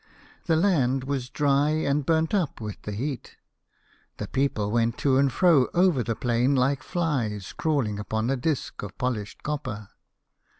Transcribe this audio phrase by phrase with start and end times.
[0.45, 3.35] The land was dry, and burnt up with the heat.
[4.17, 8.35] The people went to and fro over the plain like dies crawl ing upon a
[8.35, 9.89] disk of polished copper.